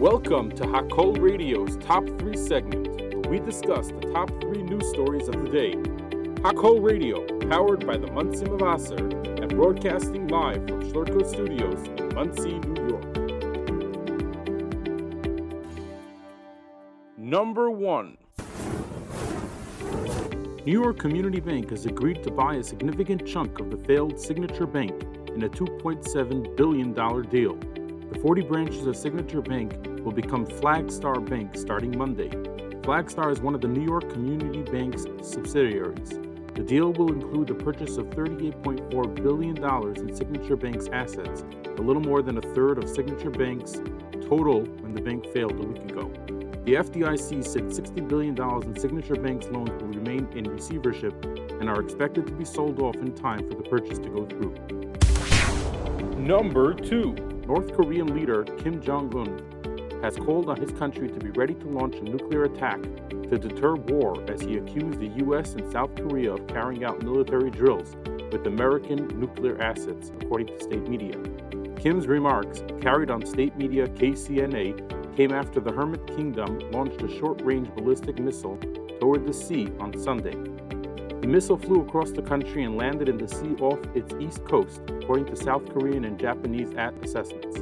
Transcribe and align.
Welcome 0.00 0.50
to 0.52 0.62
Hakol 0.62 1.20
Radio's 1.20 1.76
Top 1.76 2.06
3 2.20 2.34
segment, 2.34 2.88
where 2.88 3.32
we 3.32 3.38
discuss 3.38 3.88
the 3.88 4.10
top 4.14 4.30
3 4.40 4.62
news 4.62 4.88
stories 4.88 5.28
of 5.28 5.44
the 5.44 5.50
day. 5.50 5.74
Hakol 6.40 6.82
Radio, 6.82 7.26
powered 7.50 7.86
by 7.86 7.98
the 7.98 8.06
Monsey 8.06 8.46
Mevaser 8.46 8.98
and 9.42 9.50
broadcasting 9.50 10.26
live 10.28 10.66
from 10.66 10.80
Schlurko 10.90 11.28
Studios 11.28 11.86
in 12.00 12.14
Monsey, 12.14 12.58
New 12.60 12.88
York. 12.88 13.14
Number 17.18 17.70
1 17.70 18.16
New 20.64 20.80
York 20.80 20.98
Community 20.98 21.40
Bank 21.40 21.68
has 21.68 21.84
agreed 21.84 22.22
to 22.22 22.30
buy 22.30 22.54
a 22.54 22.62
significant 22.62 23.26
chunk 23.26 23.60
of 23.60 23.70
the 23.70 23.76
failed 23.76 24.18
Signature 24.18 24.66
Bank 24.66 24.92
in 25.34 25.42
a 25.42 25.48
$2.7 25.50 26.56
billion 26.56 26.94
deal. 27.28 27.58
The 28.12 28.18
40 28.18 28.42
branches 28.42 28.86
of 28.86 28.96
Signature 28.96 29.40
Bank 29.40 29.89
will 30.04 30.12
become 30.12 30.46
Flagstar 30.46 31.24
Bank 31.28 31.56
starting 31.56 31.96
Monday. 31.96 32.30
Flagstar 32.82 33.30
is 33.30 33.40
one 33.40 33.54
of 33.54 33.60
the 33.60 33.68
New 33.68 33.84
York 33.84 34.10
Community 34.10 34.62
Bank's 34.62 35.04
subsidiaries. 35.22 36.18
The 36.54 36.62
deal 36.62 36.92
will 36.92 37.12
include 37.12 37.48
the 37.48 37.54
purchase 37.54 37.96
of 37.96 38.06
$38.4 38.10 39.14
billion 39.22 39.56
in 39.96 40.16
Signature 40.16 40.56
Bank's 40.56 40.88
assets, 40.88 41.44
a 41.64 41.82
little 41.82 42.02
more 42.02 42.22
than 42.22 42.38
a 42.38 42.42
third 42.54 42.78
of 42.82 42.88
Signature 42.88 43.30
Bank's 43.30 43.80
total 44.28 44.62
when 44.80 44.92
the 44.94 45.00
bank 45.00 45.26
failed 45.32 45.52
a 45.52 45.62
week 45.62 45.90
ago. 45.90 46.10
The 46.64 46.74
FDIC 46.74 47.44
said 47.44 47.64
$60 47.64 48.08
billion 48.08 48.36
in 48.64 48.78
Signature 48.78 49.16
Bank's 49.16 49.46
loans 49.46 49.70
will 49.70 49.88
remain 49.88 50.28
in 50.34 50.44
receivership 50.44 51.14
and 51.24 51.68
are 51.68 51.80
expected 51.80 52.26
to 52.26 52.32
be 52.32 52.44
sold 52.44 52.80
off 52.80 52.96
in 52.96 53.14
time 53.14 53.48
for 53.48 53.56
the 53.56 53.62
purchase 53.62 53.98
to 53.98 54.08
go 54.08 54.26
through. 54.26 54.54
Number 56.16 56.74
2. 56.74 57.12
North 57.46 57.74
Korean 57.74 58.14
leader 58.14 58.44
Kim 58.44 58.80
Jong 58.80 59.12
un 59.16 59.59
has 60.02 60.16
called 60.16 60.48
on 60.48 60.56
his 60.60 60.70
country 60.72 61.08
to 61.08 61.18
be 61.18 61.30
ready 61.30 61.54
to 61.54 61.66
launch 61.66 61.96
a 61.96 62.02
nuclear 62.02 62.44
attack 62.44 62.80
to 62.82 63.38
deter 63.38 63.74
war 63.74 64.22
as 64.30 64.40
he 64.40 64.56
accused 64.58 64.98
the 64.98 65.08
U.S. 65.24 65.54
and 65.54 65.70
South 65.72 65.94
Korea 65.94 66.32
of 66.32 66.46
carrying 66.46 66.84
out 66.84 67.02
military 67.02 67.50
drills 67.50 67.96
with 68.32 68.46
American 68.46 69.08
nuclear 69.18 69.60
assets, 69.60 70.10
according 70.20 70.46
to 70.48 70.60
state 70.60 70.88
media. 70.88 71.16
Kim's 71.76 72.06
remarks, 72.06 72.62
carried 72.80 73.10
on 73.10 73.24
state 73.24 73.56
media 73.56 73.86
KCNA, 73.88 75.16
came 75.16 75.32
after 75.32 75.60
the 75.60 75.72
Hermit 75.72 76.06
Kingdom 76.06 76.58
launched 76.70 77.02
a 77.02 77.18
short 77.18 77.40
range 77.42 77.68
ballistic 77.74 78.18
missile 78.18 78.58
toward 79.00 79.26
the 79.26 79.32
sea 79.32 79.68
on 79.78 79.96
Sunday. 79.98 80.36
The 81.20 81.26
missile 81.26 81.56
flew 81.56 81.82
across 81.82 82.10
the 82.10 82.22
country 82.22 82.64
and 82.64 82.76
landed 82.76 83.08
in 83.08 83.18
the 83.18 83.28
sea 83.28 83.54
off 83.60 83.78
its 83.94 84.14
east 84.20 84.44
coast, 84.46 84.80
according 84.88 85.26
to 85.26 85.36
South 85.36 85.64
Korean 85.72 86.04
and 86.04 86.18
Japanese 86.18 86.74
at 86.74 86.94
assessments 87.04 87.58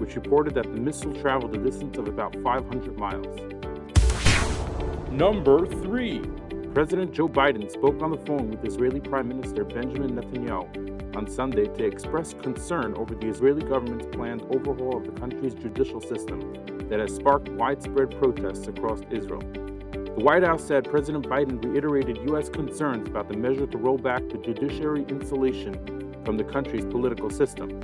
which 0.00 0.16
reported 0.16 0.54
that 0.54 0.64
the 0.64 0.80
missile 0.80 1.12
traveled 1.20 1.54
a 1.54 1.58
distance 1.58 1.98
of 1.98 2.08
about 2.08 2.34
500 2.42 2.98
miles. 2.98 3.26
Number 5.10 5.66
3. 5.66 6.22
President 6.72 7.12
Joe 7.12 7.28
Biden 7.28 7.70
spoke 7.70 8.00
on 8.00 8.10
the 8.10 8.16
phone 8.18 8.48
with 8.50 8.64
Israeli 8.64 9.00
Prime 9.00 9.28
Minister 9.28 9.64
Benjamin 9.64 10.16
Netanyahu 10.16 11.16
on 11.16 11.26
Sunday 11.28 11.66
to 11.66 11.84
express 11.84 12.32
concern 12.32 12.94
over 12.96 13.14
the 13.14 13.28
Israeli 13.28 13.62
government's 13.62 14.06
planned 14.16 14.42
overhaul 14.54 14.96
of 14.96 15.04
the 15.04 15.20
country's 15.20 15.54
judicial 15.54 16.00
system 16.00 16.54
that 16.88 17.00
has 17.00 17.14
sparked 17.14 17.48
widespread 17.50 18.16
protests 18.18 18.68
across 18.68 19.00
Israel. 19.10 19.42
The 20.20 20.26
White 20.26 20.42
House 20.42 20.62
said 20.62 20.84
President 20.84 21.26
Biden 21.26 21.64
reiterated 21.64 22.18
U.S. 22.28 22.50
concerns 22.50 23.08
about 23.08 23.28
the 23.28 23.38
measure 23.38 23.66
to 23.66 23.78
roll 23.78 23.96
back 23.96 24.20
the 24.28 24.36
judiciary 24.36 25.06
insulation 25.08 25.72
from 26.26 26.36
the 26.36 26.44
country's 26.44 26.84
political 26.84 27.30
system. 27.30 27.80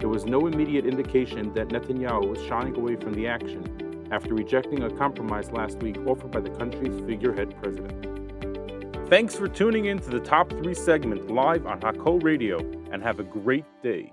There 0.00 0.08
was 0.08 0.24
no 0.24 0.48
immediate 0.48 0.84
indication 0.84 1.54
that 1.54 1.68
Netanyahu 1.68 2.28
was 2.28 2.44
shying 2.48 2.74
away 2.74 2.96
from 2.96 3.14
the 3.14 3.28
action 3.28 4.08
after 4.10 4.34
rejecting 4.34 4.82
a 4.82 4.90
compromise 4.90 5.52
last 5.52 5.78
week 5.78 5.96
offered 6.08 6.32
by 6.32 6.40
the 6.40 6.50
country's 6.50 6.98
figurehead 7.06 7.54
president. 7.62 9.08
Thanks 9.08 9.36
for 9.36 9.46
tuning 9.46 9.84
in 9.84 10.00
to 10.00 10.10
the 10.10 10.18
Top 10.18 10.50
3 10.50 10.74
segment 10.74 11.30
live 11.30 11.66
on 11.66 11.78
Hakol 11.78 12.20
Radio 12.20 12.58
and 12.90 13.00
have 13.00 13.20
a 13.20 13.22
great 13.22 13.64
day. 13.84 14.12